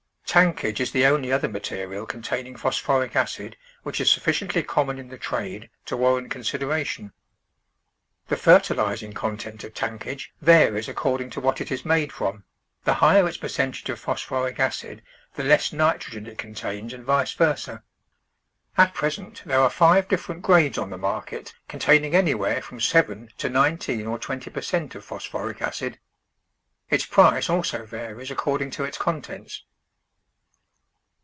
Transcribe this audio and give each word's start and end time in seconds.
Tankage 0.33 0.79
is 0.79 0.91
the 0.93 1.05
only 1.05 1.29
other 1.29 1.49
material 1.49 2.05
containing 2.05 2.55
phosphoric 2.55 3.17
acid 3.17 3.57
which 3.83 3.99
is 3.99 4.09
sufficiently 4.09 4.63
common 4.63 4.97
in 4.97 5.09
the 5.09 5.17
trade 5.17 5.69
to 5.85 5.97
warrant 5.97 6.31
consideration. 6.31 7.11
The 8.29 8.37
fertilising 8.37 9.11
content 9.11 9.65
of 9.65 9.73
tankage 9.73 10.31
varies' 10.41 10.87
according 10.87 11.31
to 11.31 11.41
what 11.41 11.59
it 11.59 11.69
is 11.69 11.83
made 11.83 12.13
from; 12.13 12.45
the 12.85 12.93
higher 13.03 13.27
its 13.27 13.35
percentage 13.35 13.89
of 13.89 13.99
phos 13.99 14.23
phoric 14.25 14.57
acid 14.57 15.01
the 15.35 15.43
less 15.43 15.73
nitrogen 15.73 16.25
it 16.25 16.37
contains 16.37 16.93
and 16.93 17.03
vice 17.03 17.35
THE 17.35 17.43
VEGETABLE 17.47 17.73
GARDEN 17.73 17.83
versa. 17.83 17.83
At 18.77 18.97
i}resent 19.03 19.43
there 19.45 19.59
are 19.59 19.69
five 19.69 20.07
different 20.07 20.43
grades 20.43 20.77
on 20.77 20.91
the 20.91 20.97
market 20.97 21.53
containing 21.67 22.15
anywhere 22.15 22.61
from 22.61 22.79
seven 22.79 23.27
to 23.39 23.49
nineteen 23.49 24.07
or 24.07 24.17
twenty 24.17 24.49
per 24.49 24.61
cent 24.61 24.95
of 24.95 25.03
phosphoric 25.03 25.61
acid. 25.61 25.99
Its 26.89 27.05
price 27.05 27.49
also 27.49 27.85
varies 27.85 28.31
according 28.31 28.71
to 28.71 28.85
its 28.85 28.97
contents. 28.97 29.65